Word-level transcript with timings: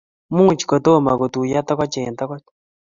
much 0.35 0.61
kotomo 0.69 1.11
kotuyo 1.19 1.59
togoch 1.67 1.95
eng' 2.01 2.17
togoch 2.19 2.45